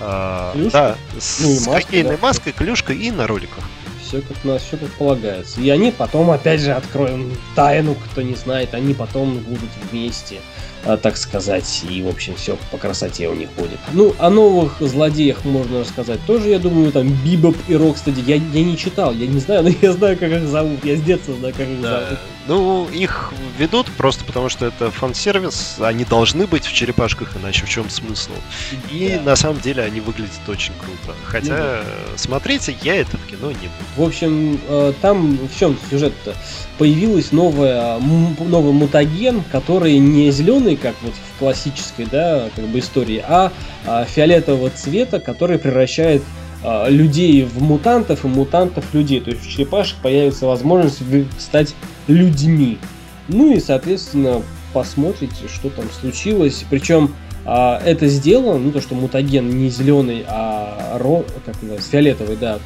э, 0.00 0.50
Клюшка? 0.52 0.70
да, 0.72 0.96
с, 1.20 1.40
Ну 1.40 1.48
с 1.54 1.66
маска, 1.66 1.72
хоккейной 1.82 2.16
да. 2.16 2.22
маской, 2.22 2.52
клюшкой 2.52 2.96
и 2.96 3.10
на 3.10 3.26
роликах. 3.26 3.64
Все 4.08 4.22
как 4.22 4.38
у 4.42 4.48
нас, 4.48 4.62
все 4.62 4.78
как 4.78 4.90
полагается. 4.92 5.60
И 5.60 5.68
они 5.68 5.92
потом, 5.92 6.30
опять 6.30 6.62
же, 6.62 6.72
откроем 6.72 7.30
тайну, 7.54 7.94
кто 7.94 8.22
не 8.22 8.34
знает, 8.34 8.72
они 8.72 8.94
потом 8.94 9.36
будут 9.36 9.68
вместе. 9.90 10.36
а, 10.86 10.96
так 10.96 11.18
сказать, 11.18 11.84
и, 11.90 12.00
в 12.02 12.08
общем, 12.08 12.34
все 12.36 12.56
по 12.70 12.78
красоте 12.78 13.28
у 13.28 13.34
них 13.34 13.50
будет. 13.52 13.78
Ну, 13.92 14.14
о 14.18 14.30
новых 14.30 14.80
злодеях 14.80 15.44
можно 15.44 15.80
рассказать 15.80 16.20
тоже, 16.26 16.48
я 16.48 16.58
думаю, 16.58 16.90
там, 16.92 17.08
Бибоп 17.22 17.56
и 17.68 17.76
Рокстеди, 17.76 18.22
я, 18.26 18.36
я 18.36 18.64
не 18.64 18.78
читал, 18.78 19.12
я 19.12 19.26
не 19.26 19.40
знаю, 19.40 19.64
но 19.64 19.70
я 19.82 19.92
знаю, 19.92 20.16
как 20.16 20.30
их 20.30 20.48
зовут, 20.48 20.82
я 20.84 20.96
с 20.96 21.02
детства 21.02 21.34
знаю, 21.34 21.52
как 21.54 21.68
их 21.68 21.80
да. 21.82 22.00
зовут. 22.00 22.18
Ну, 22.48 22.88
их 22.88 23.34
ведут 23.58 23.88
просто 23.92 24.24
потому, 24.24 24.48
что 24.48 24.64
это 24.64 24.90
фан-сервис, 24.90 25.76
они 25.80 26.06
должны 26.06 26.46
быть 26.46 26.64
в 26.64 26.72
черепашках, 26.72 27.36
иначе 27.36 27.66
в 27.66 27.68
чем 27.68 27.90
смысл? 27.90 28.32
И 28.90 29.12
да. 29.16 29.30
на 29.30 29.36
самом 29.36 29.60
деле 29.60 29.82
они 29.82 30.00
выглядят 30.00 30.48
очень 30.48 30.72
круто. 30.80 31.14
Хотя 31.26 31.82
ну, 31.84 32.16
смотрите, 32.16 32.74
я 32.82 32.96
это 32.96 33.18
в 33.18 33.26
кино 33.26 33.50
не 33.50 33.56
буду. 33.56 33.72
В 33.98 34.02
общем, 34.02 34.58
э, 34.66 34.94
там 35.02 35.36
в 35.36 35.58
чем 35.58 35.76
сюжет-то? 35.90 36.34
Появилась 36.78 37.32
новая, 37.32 37.98
новый 37.98 38.72
мутаген, 38.72 39.42
который 39.52 39.98
не 39.98 40.30
зеленый, 40.30 40.76
как 40.76 40.94
вот 41.02 41.12
в 41.12 41.38
классической, 41.38 42.06
да, 42.10 42.48
как 42.56 42.64
бы 42.64 42.78
истории, 42.78 43.22
а, 43.28 43.52
а 43.84 44.06
фиолетового 44.06 44.70
цвета, 44.70 45.20
который 45.20 45.58
превращает 45.58 46.22
а, 46.64 46.88
людей 46.88 47.44
в 47.44 47.62
мутантов 47.62 48.24
и 48.24 48.28
мутантов 48.28 48.86
в 48.90 48.94
людей. 48.94 49.20
То 49.20 49.32
есть 49.32 49.46
у 49.46 49.50
черепашек 49.50 49.98
появится 49.98 50.46
возможность 50.46 51.02
стать 51.38 51.74
людьми. 52.08 52.78
Ну 53.28 53.54
и, 53.54 53.60
соответственно, 53.60 54.42
посмотрите, 54.72 55.48
что 55.48 55.70
там 55.70 55.84
случилось. 56.00 56.64
Причем 56.68 57.14
а, 57.44 57.80
это 57.84 58.08
сделано, 58.08 58.58
ну 58.58 58.72
то, 58.72 58.80
что 58.80 58.94
мутаген 58.94 59.48
не 59.48 59.70
зеленый, 59.70 60.24
а 60.28 60.98
ро, 60.98 61.24
как 61.46 61.54
называется, 61.62 61.90
фиолетовый, 61.90 62.36
да, 62.36 62.58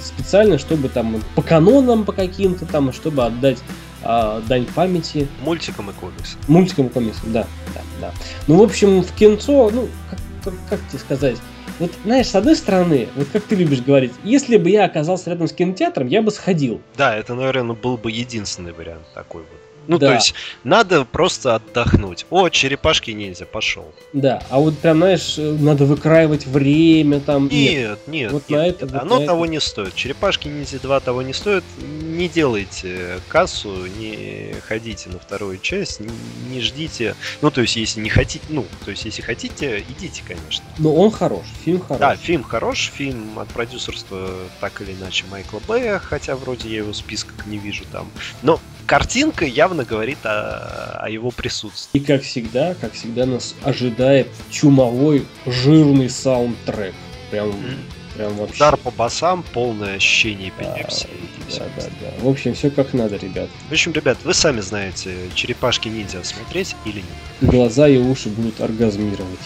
специально, 0.00 0.58
чтобы 0.58 0.88
там 0.88 1.22
по 1.34 1.42
канонам 1.42 2.04
по 2.04 2.12
каким-то 2.12 2.64
там, 2.66 2.92
чтобы 2.92 3.24
отдать 3.24 3.58
а, 4.02 4.40
дань 4.48 4.66
памяти. 4.66 5.28
Мультикам 5.42 5.90
и 5.90 5.92
комиксам. 5.92 6.40
Мультикам 6.48 6.86
и 6.86 6.88
комиксам, 6.90 7.32
да, 7.32 7.46
да, 7.74 7.80
да. 8.00 8.12
Ну, 8.46 8.56
в 8.56 8.62
общем, 8.62 9.02
в 9.02 9.12
кинцо, 9.12 9.70
ну, 9.72 9.88
как, 10.10 10.18
как, 10.44 10.54
как 10.70 10.88
тебе 10.88 10.98
сказать, 10.98 11.36
вот, 11.80 11.90
знаешь, 12.04 12.28
с 12.28 12.34
одной 12.34 12.54
стороны, 12.56 13.08
вот 13.16 13.28
как 13.32 13.42
ты 13.44 13.56
любишь 13.56 13.80
говорить, 13.80 14.12
если 14.22 14.58
бы 14.58 14.68
я 14.68 14.84
оказался 14.84 15.30
рядом 15.30 15.48
с 15.48 15.52
кинотеатром, 15.52 16.08
я 16.08 16.20
бы 16.20 16.30
сходил. 16.30 16.80
Да, 16.96 17.16
это, 17.16 17.34
наверное, 17.34 17.74
был 17.74 17.96
бы 17.96 18.10
единственный 18.10 18.72
вариант 18.72 19.06
такой 19.14 19.40
вот. 19.40 19.60
Ну, 19.86 19.98
да. 19.98 20.08
то 20.08 20.14
есть, 20.14 20.34
надо 20.64 21.04
просто 21.04 21.56
отдохнуть. 21.56 22.26
О, 22.30 22.48
черепашки 22.48 23.10
ниндзя, 23.10 23.46
пошел. 23.46 23.92
Да, 24.12 24.42
а 24.50 24.58
вот 24.58 24.78
прям, 24.78 24.98
знаешь, 24.98 25.34
надо 25.36 25.84
выкраивать 25.84 26.46
время 26.46 27.20
там. 27.20 27.48
Нет, 27.48 27.98
нет, 28.06 28.08
нет. 28.08 28.32
Вот 28.32 28.48
нет, 28.48 28.58
на 28.58 28.66
это, 28.66 28.84
нет. 28.84 28.92
Вот 28.94 29.02
Оно 29.02 29.20
на 29.20 29.26
того 29.26 29.44
это. 29.44 29.52
не 29.52 29.60
стоит. 29.60 29.94
Черепашки 29.94 30.48
ниндзя 30.48 30.78
2 30.78 31.00
того 31.00 31.22
не 31.22 31.32
стоит. 31.32 31.64
Не 31.78 32.28
делайте 32.28 33.20
кассу, 33.28 33.86
не 33.98 34.54
ходите 34.66 35.08
на 35.08 35.18
вторую 35.18 35.58
часть, 35.58 36.00
не, 36.00 36.08
не 36.50 36.60
ждите. 36.60 37.14
Ну, 37.40 37.50
то 37.50 37.60
есть, 37.60 37.76
если 37.76 38.00
не 38.00 38.10
хотите, 38.10 38.44
ну, 38.48 38.66
то 38.84 38.90
есть, 38.90 39.04
если 39.04 39.22
хотите, 39.22 39.84
идите, 39.88 40.22
конечно. 40.26 40.64
Но 40.78 40.94
он 40.94 41.10
хорош, 41.10 41.44
фильм 41.64 41.80
хорош. 41.80 42.00
Да, 42.00 42.16
фильм 42.16 42.42
хорош, 42.42 42.90
фильм 42.94 43.38
от 43.38 43.48
продюсерства 43.48 44.30
так 44.60 44.80
или 44.82 44.92
иначе 44.92 45.24
Майкла 45.30 45.60
Бэя, 45.66 45.98
хотя 45.98 46.36
вроде 46.36 46.68
я 46.68 46.78
его 46.78 46.92
списках 46.92 47.46
не 47.46 47.58
вижу 47.58 47.84
там. 47.90 48.08
Но 48.42 48.60
картинка 48.90 49.44
явно 49.44 49.84
говорит 49.84 50.18
о, 50.24 50.98
о 51.00 51.08
его 51.08 51.30
присутствии. 51.30 52.00
И 52.00 52.04
как 52.04 52.22
всегда, 52.22 52.74
как 52.74 52.94
всегда 52.94 53.24
нас 53.24 53.54
ожидает 53.62 54.26
чумовой 54.50 55.28
жирный 55.46 56.10
саундтрек. 56.10 56.92
Прям, 57.30 57.50
mm. 57.50 57.78
прям 58.16 58.34
вообще. 58.34 58.56
Удар 58.56 58.76
по 58.76 58.90
басам, 58.90 59.44
полное 59.52 59.94
ощущение 59.94 60.48
эпилепсии. 60.48 61.06
Да, 61.50 61.66
да, 61.76 61.82
да, 61.82 61.88
да. 62.00 62.24
В 62.24 62.28
общем, 62.28 62.54
все 62.54 62.68
как 62.68 62.92
надо, 62.92 63.14
ребят. 63.14 63.48
В 63.68 63.72
общем, 63.72 63.92
ребят, 63.92 64.18
вы 64.24 64.34
сами 64.34 64.60
знаете, 64.60 65.14
черепашки 65.36 65.86
ниндзя 65.86 66.24
смотреть 66.24 66.74
или 66.84 66.96
нет. 66.96 67.04
Глаза 67.42 67.86
и 67.86 67.96
уши 67.96 68.28
будут 68.28 68.60
оргазмировать. 68.60 69.38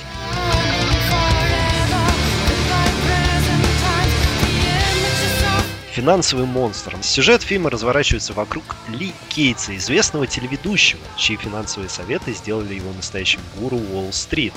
Финансовым 5.94 6.48
монстром. 6.48 7.02
Сюжет 7.02 7.42
фильма 7.42 7.70
разворачивается 7.70 8.32
вокруг 8.32 8.64
Ли 8.88 9.12
Кейтса, 9.28 9.76
известного 9.76 10.26
телеведущего, 10.26 11.00
чьи 11.16 11.36
финансовые 11.36 11.88
советы 11.88 12.32
сделали 12.34 12.74
его 12.74 12.92
настоящим 12.92 13.40
гуру 13.56 13.78
Уолл-стрит. 13.78 14.52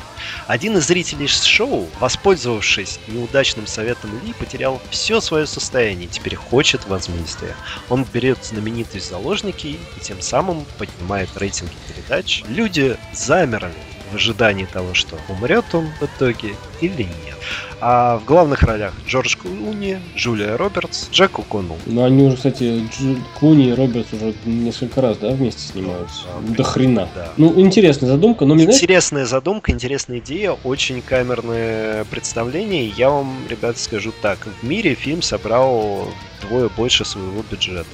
Один 0.47 0.77
из 0.77 0.87
зрителей 0.87 1.27
шоу, 1.27 1.87
воспользовавшись 1.99 2.99
неудачным 3.07 3.67
советом 3.67 4.11
Ли, 4.25 4.33
потерял 4.33 4.81
все 4.89 5.21
свое 5.21 5.45
состояние 5.45 6.05
и 6.05 6.11
теперь 6.11 6.35
хочет 6.35 6.87
возмездия. 6.87 7.55
Он 7.89 8.05
берет 8.11 8.43
знаменитость 8.43 9.05
в 9.05 9.09
заложники 9.09 9.67
и 9.67 9.99
тем 10.01 10.21
самым 10.21 10.65
поднимает 10.79 11.29
рейтинги 11.37 11.75
передач. 11.87 12.43
Люди 12.47 12.97
замерли 13.13 13.73
в 14.11 14.15
ожидании 14.15 14.65
того, 14.65 14.93
что 14.93 15.17
умрет 15.29 15.65
он 15.73 15.87
в 15.99 16.03
итоге 16.03 16.55
или 16.81 17.03
нет. 17.03 17.37
А 17.79 18.17
в 18.17 18.25
главных 18.25 18.63
ролях 18.63 18.93
Джордж 19.07 19.35
Клуни, 19.37 19.99
Джулия 20.15 20.57
Робертс, 20.57 21.09
Джек 21.11 21.37
Уконул. 21.37 21.77
Ну, 21.85 22.03
они 22.03 22.23
уже, 22.23 22.35
кстати, 22.37 22.81
Дж... 22.89 23.19
Клуни 23.39 23.69
и 23.69 23.73
Робертс 23.73 24.11
уже 24.13 24.33
несколько 24.45 25.01
раз, 25.01 25.17
да, 25.17 25.29
вместе 25.29 25.61
снимаются. 25.61 26.23
Да, 26.41 26.55
До 26.55 26.63
хрена. 26.63 27.07
Да. 27.13 27.29
Ну, 27.37 27.59
интересная 27.59 28.09
задумка, 28.09 28.45
но 28.45 28.55
Интересная 28.59 29.25
знаешь... 29.25 29.29
задумка, 29.29 29.71
интересная 29.71 30.17
идея, 30.17 30.53
очень 30.63 31.01
камерное 31.01 32.03
представление. 32.05 32.87
Я 32.87 33.11
вам, 33.11 33.35
ребята, 33.47 33.79
скажу 33.79 34.11
так. 34.21 34.39
В 34.61 34.65
мире 34.65 34.95
фильм 34.95 35.21
собрал 35.21 36.09
двое 36.41 36.69
больше 36.75 37.05
своего 37.05 37.43
бюджета. 37.49 37.85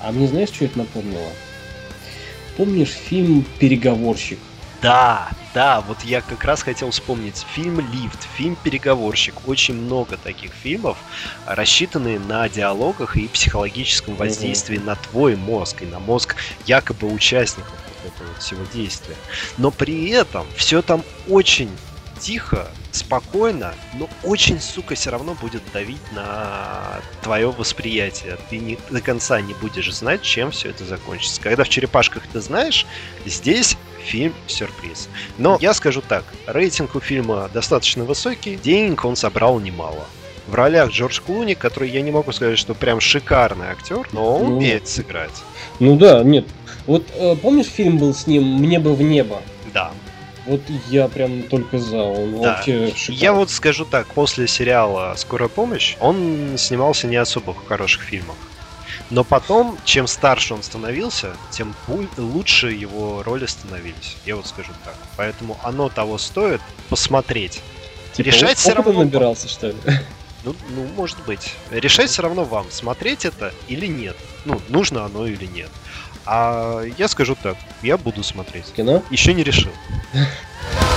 А 0.00 0.12
мне 0.12 0.28
знаешь, 0.28 0.50
что 0.50 0.64
это 0.64 0.78
напомнило? 0.78 1.30
Помнишь 2.56 2.90
фильм 2.90 3.44
«Переговорщик»? 3.58 4.38
Да, 4.80 5.28
да, 5.54 5.80
вот 5.80 6.02
я 6.04 6.20
как 6.20 6.44
раз 6.44 6.62
хотел 6.62 6.90
вспомнить 6.90 7.44
фильм 7.52 7.80
«Лифт», 7.80 8.28
фильм 8.36 8.56
«Переговорщик». 8.62 9.48
Очень 9.48 9.74
много 9.74 10.16
таких 10.16 10.52
фильмов, 10.52 10.96
рассчитанные 11.46 12.20
на 12.20 12.48
диалогах 12.48 13.16
и 13.16 13.26
психологическом 13.26 14.14
воздействии 14.14 14.78
mm-hmm. 14.78 14.84
на 14.84 14.94
твой 14.94 15.34
мозг 15.34 15.82
и 15.82 15.86
на 15.86 15.98
мозг 15.98 16.36
якобы 16.66 17.12
участников 17.12 17.72
вот 18.04 18.12
этого 18.12 18.34
всего 18.38 18.64
действия. 18.72 19.16
Но 19.56 19.72
при 19.72 20.10
этом 20.10 20.46
все 20.56 20.80
там 20.80 21.02
очень 21.28 21.70
тихо, 22.20 22.68
спокойно, 22.92 23.74
но 23.94 24.08
очень, 24.22 24.60
сука, 24.60 24.94
все 24.94 25.10
равно 25.10 25.34
будет 25.34 25.62
давить 25.72 26.12
на 26.12 27.00
твое 27.22 27.50
восприятие. 27.50 28.38
Ты 28.50 28.58
не, 28.58 28.78
до 28.90 29.00
конца 29.00 29.40
не 29.40 29.54
будешь 29.54 29.92
знать, 29.92 30.22
чем 30.22 30.50
все 30.50 30.70
это 30.70 30.84
закончится. 30.84 31.40
Когда 31.40 31.64
в 31.64 31.68
черепашках 31.68 32.24
ты 32.32 32.40
знаешь, 32.40 32.86
здесь 33.24 33.76
фильм 34.08 34.34
сюрприз. 34.46 35.08
Но 35.36 35.58
я 35.60 35.74
скажу 35.74 36.02
так, 36.06 36.24
рейтинг 36.46 36.94
у 36.94 37.00
фильма 37.00 37.50
достаточно 37.52 38.04
высокий, 38.04 38.56
денег 38.56 39.04
он 39.04 39.16
собрал 39.16 39.60
немало. 39.60 40.04
В 40.46 40.54
ролях 40.54 40.90
Джордж 40.90 41.20
Клуни, 41.20 41.54
который 41.54 41.90
я 41.90 42.00
не 42.00 42.10
могу 42.10 42.32
сказать, 42.32 42.58
что 42.58 42.74
прям 42.74 43.00
шикарный 43.00 43.66
актер, 43.66 44.08
но 44.12 44.36
он 44.36 44.46
ну, 44.46 44.56
умеет 44.56 44.88
сыграть. 44.88 45.42
Ну 45.78 45.96
да, 45.96 46.22
нет. 46.22 46.46
Вот 46.86 47.06
э, 47.14 47.36
помнишь 47.36 47.66
фильм 47.66 47.98
был 47.98 48.14
с 48.14 48.26
ним 48.26 48.44
«Мне 48.44 48.78
бы 48.78 48.94
в 48.94 49.02
небо»? 49.02 49.42
Да. 49.74 49.90
Вот 50.46 50.62
я 50.88 51.08
прям 51.08 51.42
только 51.42 51.78
за, 51.78 52.02
он 52.02 52.40
да. 52.40 52.54
вообще 52.54 52.92
шикарный. 52.96 53.20
Я 53.20 53.32
вот 53.34 53.50
скажу 53.50 53.84
так, 53.84 54.06
после 54.06 54.48
сериала 54.48 55.12
«Скорая 55.18 55.50
помощь» 55.50 55.96
он 56.00 56.56
снимался 56.56 57.06
не 57.06 57.16
особо 57.16 57.52
в 57.52 57.66
хороших 57.66 58.02
фильмах. 58.02 58.36
Но 59.10 59.24
потом, 59.24 59.78
чем 59.84 60.06
старше 60.06 60.54
он 60.54 60.62
становился, 60.62 61.34
тем 61.50 61.74
лучше 62.16 62.72
его 62.72 63.22
роли 63.22 63.46
становились. 63.46 64.16
Я 64.26 64.36
вот 64.36 64.46
скажу 64.46 64.72
так. 64.84 64.94
Поэтому 65.16 65.56
оно 65.62 65.88
того 65.88 66.18
стоит 66.18 66.60
посмотреть. 66.88 67.62
Типа 68.12 68.26
Решать 68.26 68.58
все 68.58 68.74
равно... 68.74 68.92
набирался, 69.04 69.48
что 69.48 69.68
ли? 69.68 69.76
Ну, 70.44 70.54
ну, 70.70 70.86
может 70.96 71.18
быть. 71.26 71.52
Решать 71.72 72.10
все 72.10 72.22
равно 72.22 72.44
вам, 72.44 72.70
смотреть 72.70 73.24
это 73.24 73.52
или 73.66 73.86
нет. 73.86 74.16
Ну, 74.44 74.60
нужно 74.68 75.04
оно 75.04 75.26
или 75.26 75.46
нет. 75.46 75.68
А 76.24 76.84
я 76.96 77.08
скажу 77.08 77.36
так, 77.42 77.56
я 77.82 77.98
буду 77.98 78.22
смотреть. 78.22 78.72
Кино? 78.76 79.02
Еще 79.10 79.34
не 79.34 79.42
решил. 79.42 79.72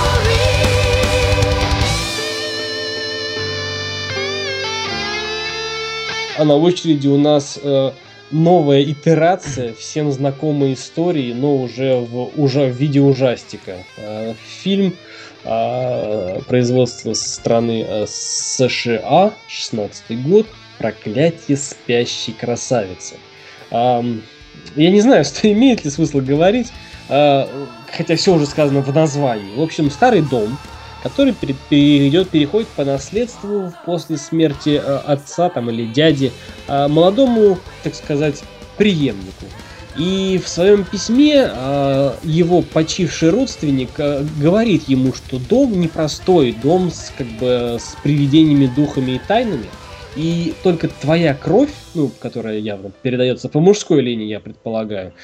А 6.42 6.44
на 6.44 6.56
очереди 6.56 7.06
у 7.06 7.18
нас 7.18 7.56
э, 7.62 7.92
новая 8.32 8.82
итерация 8.82 9.74
всем 9.74 10.10
знакомой 10.10 10.72
истории, 10.72 11.32
но 11.32 11.56
уже 11.56 11.94
в, 11.94 12.32
уже 12.36 12.66
в 12.66 12.76
виде 12.76 13.00
ужастика. 13.00 13.76
Э, 13.96 14.34
фильм 14.44 14.92
э, 15.44 16.40
производства 16.48 17.14
страны 17.14 17.86
э, 17.86 18.06
США, 18.08 19.32
16 19.46 20.20
год, 20.24 20.48
«Проклятие 20.78 21.56
спящей 21.56 22.32
красавицы». 22.32 23.14
Э, 23.70 24.02
я 24.74 24.90
не 24.90 25.00
знаю, 25.00 25.24
что 25.24 25.48
имеет 25.52 25.84
ли 25.84 25.92
смысл 25.92 26.18
говорить, 26.18 26.72
э, 27.08 27.46
хотя 27.96 28.16
все 28.16 28.34
уже 28.34 28.46
сказано 28.46 28.80
в 28.80 28.92
названии. 28.92 29.54
В 29.54 29.62
общем, 29.62 29.92
старый 29.92 30.22
дом, 30.22 30.58
который 31.02 31.34
перейдет, 31.34 32.28
переходит 32.30 32.68
по 32.68 32.84
наследству 32.84 33.72
после 33.84 34.16
смерти 34.16 34.80
э, 34.82 34.96
отца 35.04 35.48
там, 35.48 35.68
или 35.70 35.86
дяди 35.86 36.32
э, 36.68 36.88
молодому, 36.88 37.58
так 37.82 37.94
сказать, 37.94 38.42
преемнику. 38.76 39.46
И 39.96 40.40
в 40.42 40.48
своем 40.48 40.84
письме 40.84 41.50
э, 41.52 42.12
его 42.22 42.62
почивший 42.62 43.30
родственник 43.30 43.90
говорит 43.96 44.88
ему, 44.88 45.12
что 45.12 45.38
дом 45.38 45.78
непростой, 45.80 46.56
дом 46.62 46.90
с, 46.90 47.12
как 47.16 47.26
бы, 47.38 47.78
с 47.80 47.96
привидениями, 48.02 48.70
духами 48.74 49.12
и 49.12 49.20
тайнами. 49.26 49.66
И 50.14 50.54
только 50.62 50.88
твоя 50.88 51.34
кровь, 51.34 51.72
ну, 51.94 52.10
которая 52.20 52.58
явно 52.58 52.90
передается 53.02 53.48
по 53.48 53.60
мужской 53.60 54.02
линии, 54.02 54.26
я 54.26 54.40
предполагаю, 54.40 55.14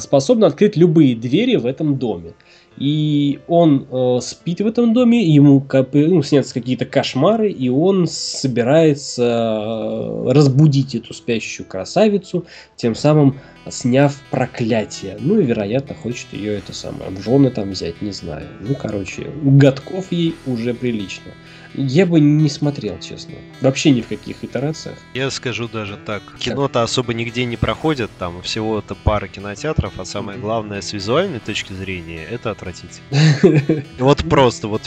способна 0.00 0.46
открыть 0.46 0.74
любые 0.74 1.14
двери 1.14 1.56
в 1.56 1.66
этом 1.66 1.98
доме. 1.98 2.32
И 2.78 3.40
он 3.48 3.86
э, 3.90 4.18
спит 4.22 4.60
в 4.60 4.66
этом 4.66 4.94
доме, 4.94 5.22
ему 5.22 5.64
ну, 5.92 6.22
снятся 6.22 6.54
какие-то 6.54 6.86
кошмары, 6.86 7.50
и 7.50 7.68
он 7.68 8.06
собирается 8.06 9.22
э, 9.22 10.32
разбудить 10.32 10.94
эту 10.94 11.12
спящую 11.14 11.66
красавицу, 11.66 12.46
тем 12.76 12.94
самым 12.94 13.38
сняв 13.70 14.20
проклятие. 14.30 15.16
Ну 15.20 15.38
и, 15.38 15.44
вероятно, 15.44 15.94
хочет 15.94 16.32
ее 16.32 16.58
это 16.58 16.72
самое 16.72 17.10
в 17.10 17.22
жены 17.22 17.50
там 17.50 17.70
взять, 17.70 18.00
не 18.02 18.12
знаю. 18.12 18.46
Ну, 18.60 18.74
короче, 18.74 19.30
годков 19.42 20.10
ей 20.10 20.34
уже 20.46 20.74
прилично. 20.74 21.32
Я 21.74 22.06
бы 22.06 22.20
не 22.20 22.48
смотрел, 22.48 22.98
честно. 22.98 23.34
Вообще 23.60 23.90
ни 23.90 24.00
в 24.02 24.08
каких 24.08 24.44
итерациях. 24.44 24.98
Я 25.14 25.30
скажу 25.30 25.68
даже 25.68 25.96
так. 25.96 26.22
Кино-то 26.38 26.82
особо 26.82 27.14
нигде 27.14 27.44
не 27.44 27.56
проходит, 27.56 28.10
там 28.18 28.42
всего-то 28.42 28.94
пара 28.94 29.26
кинотеатров, 29.26 29.98
а 29.98 30.04
самое 30.04 30.38
главное, 30.38 30.80
с 30.80 30.92
визуальной 30.92 31.40
точки 31.40 31.72
зрения, 31.72 32.24
это 32.24 32.50
отвратительно. 32.50 33.82
Вот 33.98 34.18
просто, 34.28 34.68
вот, 34.68 34.82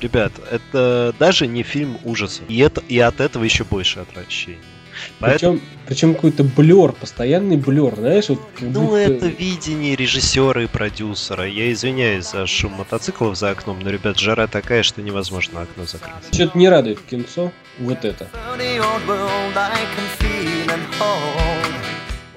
ребят, 0.00 0.32
это 0.50 1.14
даже 1.18 1.46
не 1.46 1.62
фильм 1.62 1.98
ужасов. 2.04 2.44
И, 2.48 2.58
это, 2.58 2.82
и 2.88 2.98
от 2.98 3.20
этого 3.20 3.44
еще 3.44 3.64
больше 3.64 4.00
отвращения. 4.00 4.58
Поэтому... 5.20 5.58
Причем, 5.58 5.68
причем 5.86 6.14
какой-то 6.14 6.44
блер, 6.44 6.92
постоянный 6.92 7.56
блер, 7.56 7.94
знаешь? 7.96 8.28
Вот 8.28 8.40
ну, 8.60 8.86
будто... 8.86 8.96
это 8.96 9.26
видение 9.26 9.96
режиссера 9.96 10.62
и 10.62 10.66
продюсера. 10.66 11.46
Я 11.46 11.72
извиняюсь 11.72 12.30
за 12.30 12.46
шум 12.46 12.72
мотоциклов 12.72 13.36
за 13.36 13.50
окном, 13.50 13.80
но, 13.80 13.90
ребят, 13.90 14.18
жара 14.18 14.46
такая, 14.46 14.82
что 14.82 15.02
невозможно 15.02 15.62
окно 15.62 15.84
закрыть. 15.84 16.14
Что-то 16.32 16.58
не 16.58 16.68
радует 16.68 17.00
кинцо, 17.02 17.52
вот 17.78 18.04
это. 18.04 18.28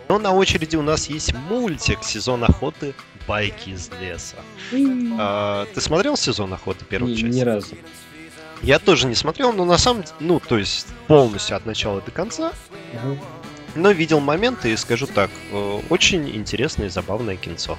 Но 0.10 0.20
на 0.20 0.34
очереди 0.34 0.76
у 0.76 0.82
нас 0.82 1.10
есть 1.10 1.34
мультик 1.34 2.04
«Сезон 2.04 2.44
охоты. 2.44 2.94
Байки 3.28 3.72
из 3.72 3.90
леса». 4.02 4.38
а, 5.20 5.66
ты 5.74 5.82
смотрел 5.82 6.16
«Сезон 6.16 6.54
охоты» 6.54 6.86
первую 6.86 7.16
часть? 7.16 7.36
Ни 7.36 7.42
разу. 7.42 7.76
Я 8.62 8.80
тоже 8.80 9.08
не 9.08 9.16
смотрел, 9.16 9.54
но 9.54 9.66
на 9.66 9.78
самом 9.78 10.04
деле, 10.04 10.16
ну, 10.20 10.40
то 10.40 10.58
есть 10.58 10.88
полностью 11.08 11.56
от 11.56 11.66
начала 11.66 12.02
до 12.02 12.12
конца. 12.12 12.54
Угу. 12.94 13.18
Но 13.76 13.92
видел 13.92 14.20
моменты 14.20 14.72
и 14.72 14.78
скажу 14.78 15.08
так, 15.08 15.30
э, 15.52 15.82
очень 15.90 16.30
интересное 16.36 16.88
и 16.88 16.90
забавное 16.90 17.36
кинцо. 17.36 17.78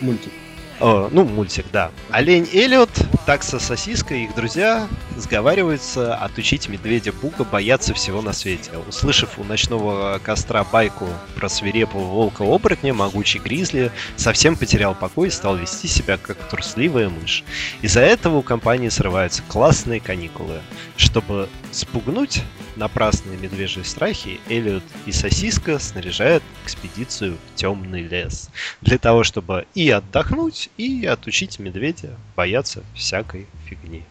Мультик. 0.00 0.32
О, 0.80 1.08
ну, 1.10 1.24
мультик, 1.24 1.66
да. 1.72 1.92
Олень 2.10 2.48
Эллиот, 2.52 2.90
такса 3.26 3.60
сосиска 3.60 4.14
и 4.14 4.24
их 4.24 4.34
друзья 4.34 4.88
сговариваются 5.16 6.16
отучить 6.16 6.68
медведя 6.68 7.12
Бука 7.12 7.44
бояться 7.44 7.94
всего 7.94 8.22
на 8.22 8.32
свете. 8.32 8.72
Услышав 8.88 9.38
у 9.38 9.44
ночного 9.44 10.20
костра 10.22 10.64
байку 10.64 11.06
про 11.36 11.48
свирепого 11.48 12.04
волка-оборотня, 12.04 12.92
могучий 12.92 13.38
гризли 13.38 13.92
совсем 14.16 14.56
потерял 14.56 14.96
покой 14.96 15.28
и 15.28 15.30
стал 15.30 15.56
вести 15.56 15.86
себя 15.86 16.16
как 16.16 16.36
трусливая 16.48 17.08
мышь. 17.08 17.44
Из-за 17.80 18.00
этого 18.00 18.38
у 18.38 18.42
компании 18.42 18.88
срываются 18.88 19.42
классные 19.46 20.00
каникулы. 20.00 20.60
Чтобы 20.96 21.48
спугнуть 21.70 22.42
напрасные 22.76 23.36
медвежьи 23.36 23.82
страхи, 23.82 24.40
Эллиот 24.48 24.82
и 25.06 25.12
Сосиска 25.12 25.78
снаряжают 25.78 26.42
экспедицию 26.64 27.36
в 27.36 27.54
темный 27.54 28.02
лес. 28.02 28.50
Для 28.80 28.98
того, 28.98 29.24
чтобы 29.24 29.66
и 29.74 29.88
отдохнуть, 29.90 30.70
и 30.76 31.06
отучить 31.06 31.58
медведя 31.58 32.16
бояться 32.36 32.82
всякой 32.94 33.46
фигни. 33.68 34.04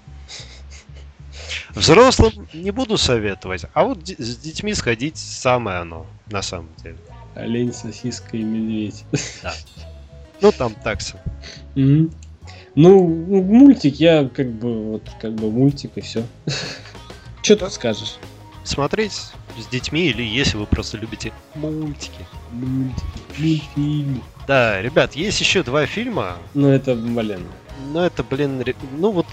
Взрослым 1.71 2.47
не 2.53 2.71
буду 2.71 2.97
советовать, 2.97 3.65
а 3.73 3.83
вот 3.83 4.07
с 4.07 4.37
детьми 4.37 4.73
сходить 4.73 5.17
самое 5.17 5.77
оно, 5.77 6.05
на 6.29 6.41
самом 6.41 6.69
деле. 6.83 6.97
Олень, 7.35 7.73
сосиска 7.73 8.37
и 8.37 8.43
медведь. 8.43 9.03
Да. 9.41 9.53
Ну, 10.41 10.51
там 10.51 10.73
такса. 10.75 11.19
Mm-hmm. 11.75 12.13
Ну, 12.75 13.07
мультик, 13.07 13.95
я 13.95 14.27
как 14.27 14.51
бы, 14.51 14.91
вот, 14.91 15.09
как 15.21 15.33
бы 15.33 15.51
мультик 15.51 15.91
и 15.95 16.01
все. 16.01 16.25
Что 17.41 17.55
ты 17.55 17.69
скажешь? 17.69 18.15
Смотреть 18.63 19.13
с 19.59 19.67
детьми 19.67 20.07
или 20.07 20.23
если 20.23 20.57
вы 20.57 20.65
просто 20.65 20.97
любите 20.97 21.31
мультики. 21.55 22.25
Мультики, 22.51 23.03
мультфильмы. 23.37 24.21
Да, 24.47 24.81
ребят, 24.81 25.15
есть 25.15 25.39
еще 25.41 25.63
два 25.63 25.85
фильма. 25.85 26.37
Ну 26.53 26.69
это, 26.69 26.95
блин. 26.95 27.41
Ну 27.91 27.99
это, 27.99 28.23
блин, 28.23 28.63
ну 28.97 29.11
вот 29.11 29.25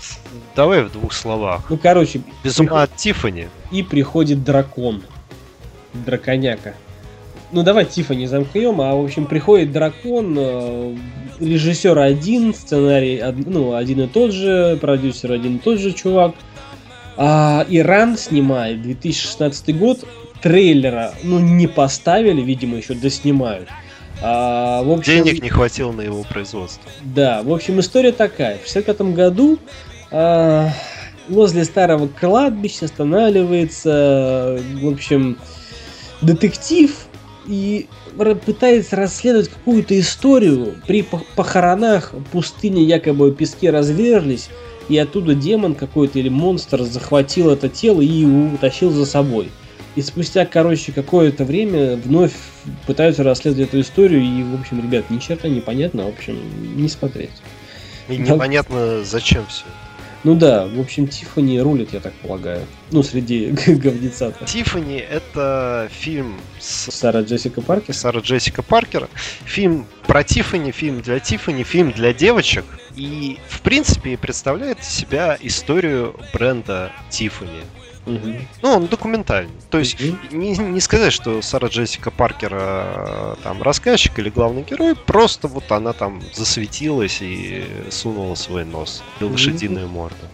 давай 0.56 0.82
в 0.82 0.92
двух 0.92 1.12
словах. 1.12 1.62
Ну 1.68 1.78
короче. 1.78 2.22
Без 2.42 2.58
ума 2.58 2.68
приход... 2.68 2.82
от 2.82 2.96
Тифани. 2.96 3.48
И 3.70 3.82
приходит 3.82 4.42
дракон. 4.42 5.02
Драконяка. 5.92 6.74
Ну 7.52 7.62
давай 7.62 7.84
Тифани 7.84 8.26
замкнем, 8.26 8.80
а 8.80 8.94
в 8.94 9.04
общем 9.04 9.26
приходит 9.26 9.72
дракон, 9.72 10.36
э, 10.38 10.96
режиссер 11.40 11.98
один, 11.98 12.54
сценарий 12.54 13.20
ну 13.46 13.74
один 13.74 14.02
и 14.02 14.06
тот 14.06 14.32
же, 14.32 14.78
продюсер 14.80 15.32
один 15.32 15.56
и 15.56 15.58
тот 15.58 15.80
же 15.80 15.92
чувак. 15.92 16.34
А, 17.16 17.66
Иран 17.68 18.16
снимает 18.16 18.82
2016 18.82 19.78
год, 19.78 20.04
трейлера, 20.42 21.14
ну, 21.22 21.38
не 21.38 21.66
поставили, 21.66 22.40
видимо, 22.40 22.76
еще 22.76 22.94
доснимают. 22.94 23.68
А, 24.22 24.82
в 24.82 24.90
общем, 24.90 25.24
Денег 25.24 25.42
не 25.42 25.48
хватило 25.48 25.92
на 25.92 26.02
его 26.02 26.22
производство. 26.24 26.90
Да, 27.02 27.42
в 27.42 27.52
общем, 27.52 27.80
история 27.80 28.12
такая. 28.12 28.58
В 28.58 28.62
65 28.62 29.00
году 29.14 29.58
а, 30.10 30.68
возле 31.28 31.64
старого 31.64 32.08
кладбища 32.08 32.86
останавливается, 32.86 34.60
в 34.80 34.88
общем, 34.88 35.38
детектив 36.20 36.94
и 37.46 37.88
пытается 38.44 38.96
расследовать 38.96 39.48
какую-то 39.48 39.98
историю. 39.98 40.74
При 40.86 41.02
похоронах 41.36 42.12
пустыни 42.32 42.80
якобы 42.80 43.32
пески 43.32 43.70
разверлись, 43.70 44.50
и 44.90 44.98
оттуда 44.98 45.36
демон 45.36 45.74
какой-то 45.74 46.18
или 46.18 46.28
монстр 46.28 46.82
захватил 46.82 47.50
это 47.50 47.68
тело 47.68 48.00
и 48.00 48.24
утащил 48.24 48.90
за 48.90 49.06
собой. 49.06 49.50
И 49.94 50.02
спустя, 50.02 50.44
короче, 50.44 50.92
какое-то 50.92 51.44
время 51.44 51.96
вновь 51.96 52.32
пытаются 52.86 53.22
расследовать 53.22 53.68
эту 53.68 53.80
историю, 53.80 54.22
и, 54.22 54.42
в 54.42 54.60
общем, 54.60 54.82
ребят, 54.82 55.08
ни 55.08 55.18
черта 55.18 55.48
непонятно, 55.48 56.04
в 56.04 56.08
общем, 56.08 56.38
не 56.76 56.88
смотреть. 56.88 57.30
И 58.08 58.16
непонятно, 58.16 59.04
зачем 59.04 59.46
все. 59.46 59.64
Ну 60.22 60.34
да, 60.34 60.66
в 60.66 60.78
общем, 60.78 61.08
Тиффани 61.08 61.58
рулит, 61.60 61.94
я 61.94 62.00
так 62.00 62.12
полагаю. 62.14 62.66
Ну, 62.90 63.02
среди 63.02 63.46
говнеца. 63.66 64.34
Тиффани 64.44 64.98
это 64.98 65.88
фильм 65.90 66.38
с... 66.58 66.90
Сара 66.90 67.22
Джессика 67.22 67.62
Паркер? 67.62 67.94
Сара 67.94 68.20
Джессика 68.20 68.62
Паркер. 68.62 69.08
Фильм 69.46 69.86
про 70.06 70.22
Тиффани, 70.22 70.72
фильм 70.72 71.00
для 71.00 71.20
Тиффани, 71.20 71.62
фильм 71.62 71.92
для 71.92 72.12
девочек. 72.12 72.64
И, 73.00 73.38
в 73.48 73.62
принципе, 73.62 74.18
представляет 74.18 74.84
себя 74.84 75.38
историю 75.40 76.14
бренда 76.34 76.92
Тиффани. 77.08 77.62
Угу. 78.04 78.34
Ну, 78.60 78.68
он 78.68 78.86
документальный. 78.88 79.54
То 79.70 79.78
есть, 79.78 79.98
угу. 79.98 80.18
не, 80.32 80.54
не 80.54 80.80
сказать, 80.80 81.10
что 81.10 81.40
Сара 81.40 81.68
Джессика 81.68 82.10
Паркер 82.10 82.50
э, 82.52 83.36
там 83.42 83.62
рассказчик 83.62 84.18
или 84.18 84.28
главный 84.28 84.64
герой, 84.64 84.94
просто 84.94 85.48
вот 85.48 85.72
она 85.72 85.94
там 85.94 86.20
засветилась 86.34 87.22
и 87.22 87.64
сунула 87.88 88.34
свой 88.34 88.66
нос 88.66 89.02
в 89.18 89.24
лошадиную 89.24 89.88
морду. 89.88 90.26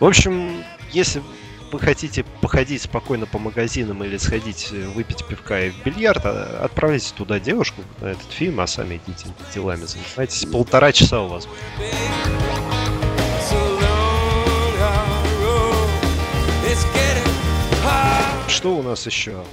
В 0.00 0.04
общем, 0.04 0.64
если 0.90 1.22
вы 1.72 1.78
хотите 1.78 2.24
походить 2.40 2.82
спокойно 2.82 3.26
по 3.26 3.38
магазинам 3.38 4.02
или 4.04 4.16
сходить 4.16 4.68
э, 4.72 4.88
выпить 4.88 5.24
пивка 5.26 5.62
и 5.62 5.70
в 5.70 5.84
бильярд, 5.84 6.22
а, 6.24 6.62
отправляйте 6.64 7.12
туда 7.16 7.38
девушку 7.38 7.82
на 8.00 8.06
этот 8.08 8.30
фильм, 8.30 8.60
а 8.60 8.66
сами 8.66 9.00
идите 9.06 9.28
делами 9.54 9.84
занимайтесь. 9.84 10.44
Полтора 10.46 10.92
часа 10.92 11.22
у 11.22 11.28
вас. 11.28 11.48
Что 18.48 18.76
у 18.76 18.82
нас 18.82 19.06
еще? 19.06 19.44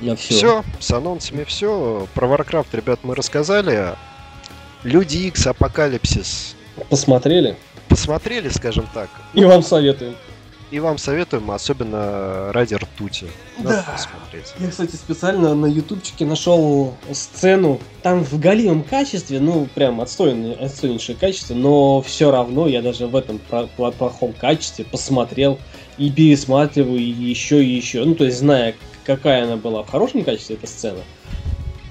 Я 0.00 0.14
все. 0.14 0.34
Все, 0.34 0.64
с 0.78 0.90
анонсами 0.90 1.44
все. 1.44 2.06
Про 2.14 2.28
Warcraft, 2.28 2.68
ребят, 2.72 3.00
мы 3.02 3.14
рассказали. 3.14 3.94
Люди 4.84 5.16
X, 5.28 5.46
Апокалипсис. 5.46 6.54
Посмотрели? 6.90 7.56
Посмотрели, 7.88 8.48
скажем 8.48 8.86
так. 8.92 9.08
И 9.32 9.44
вам 9.44 9.62
советуем. 9.62 10.14
И 10.72 10.80
вам 10.80 10.96
советуем, 10.96 11.50
особенно 11.50 12.50
ради 12.50 12.72
ртути. 12.72 13.26
Надо 13.58 13.84
да. 13.86 13.92
посмотреть. 13.92 14.54
Я, 14.58 14.70
кстати, 14.70 14.96
специально 14.96 15.54
на 15.54 15.66
ютубчике 15.66 16.24
нашел 16.24 16.94
сцену. 17.12 17.78
Там 18.02 18.24
в 18.24 18.40
галимом 18.40 18.82
качестве, 18.82 19.38
ну, 19.38 19.68
прям 19.74 20.00
отстойное, 20.00 20.54
отстойнейшее 20.54 21.14
качество, 21.14 21.52
но 21.52 22.00
все 22.00 22.30
равно 22.30 22.66
я 22.66 22.80
даже 22.80 23.06
в 23.06 23.14
этом 23.14 23.38
плохом 23.76 24.32
качестве 24.32 24.86
посмотрел 24.86 25.58
и 25.98 26.10
пересматриваю 26.10 26.98
еще 26.98 27.62
и 27.62 27.68
еще. 27.68 28.02
Ну, 28.06 28.14
то 28.14 28.24
есть, 28.24 28.38
зная, 28.38 28.74
какая 29.04 29.44
она 29.44 29.58
была 29.58 29.82
в 29.82 29.90
хорошем 29.90 30.24
качестве, 30.24 30.56
эта 30.56 30.66
сцена, 30.66 31.00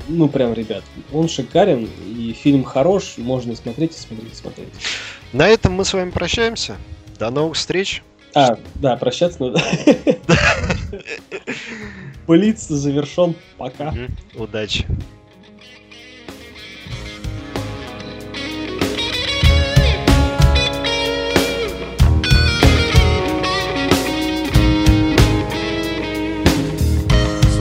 ну 0.07 0.27
прям, 0.27 0.53
ребят, 0.53 0.83
он 1.13 1.29
шикарен, 1.29 1.87
и 2.17 2.33
фильм 2.33 2.63
хорош, 2.63 3.13
можно 3.17 3.55
смотреть 3.55 3.95
и 3.95 3.99
смотреть 3.99 4.33
и 4.33 4.35
смотреть. 4.35 4.69
На 5.33 5.47
этом 5.47 5.73
мы 5.73 5.85
с 5.85 5.93
вами 5.93 6.09
прощаемся. 6.09 6.77
До 7.19 7.29
новых 7.29 7.55
встреч. 7.55 8.01
А, 8.33 8.57
да, 8.75 8.95
прощаться 8.95 9.43
надо. 9.43 9.61
Блиц 12.27 12.67
завершен. 12.67 13.35
Пока. 13.57 13.93
Удачи. 14.35 14.85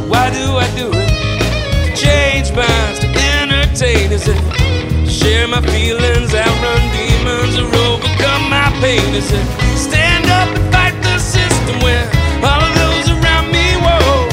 Why 0.09 0.28
do 0.30 0.56
I 0.56 0.66
do 0.76 0.90
it? 0.92 1.09
To 1.87 1.96
change 1.96 2.52
minds, 2.54 2.98
to 3.00 3.06
entertain. 3.40 4.12
Is 4.12 4.26
it 4.28 4.61
all 12.42 12.62
of 12.62 12.74
those 12.74 13.11
around 13.11 13.52
me, 13.52 13.76
whoa. 13.78 14.26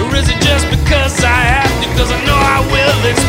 Or 0.00 0.14
is 0.16 0.28
it 0.28 0.40
just 0.40 0.66
because 0.70 1.22
I 1.22 1.40
have 1.52 1.82
to? 1.82 1.88
Because 1.90 2.10
I 2.10 2.24
know 2.24 2.38
I 2.38 2.60
will. 2.72 3.10
It's 3.10 3.27